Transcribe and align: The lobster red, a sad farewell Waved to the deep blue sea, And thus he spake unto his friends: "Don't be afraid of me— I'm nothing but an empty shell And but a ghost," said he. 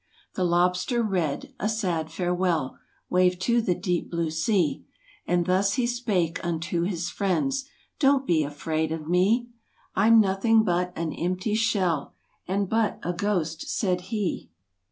The 0.33 0.43
lobster 0.43 1.03
red, 1.03 1.53
a 1.59 1.69
sad 1.69 2.11
farewell 2.11 2.79
Waved 3.11 3.39
to 3.41 3.61
the 3.61 3.75
deep 3.75 4.09
blue 4.09 4.31
sea, 4.31 4.83
And 5.27 5.45
thus 5.45 5.73
he 5.73 5.85
spake 5.85 6.43
unto 6.43 6.81
his 6.81 7.11
friends: 7.11 7.65
"Don't 7.99 8.25
be 8.25 8.41
afraid 8.43 8.91
of 8.91 9.07
me— 9.07 9.49
I'm 9.95 10.19
nothing 10.19 10.63
but 10.63 10.91
an 10.97 11.13
empty 11.13 11.53
shell 11.53 12.15
And 12.47 12.67
but 12.67 12.97
a 13.03 13.13
ghost," 13.13 13.69
said 13.69 14.01
he. 14.09 14.49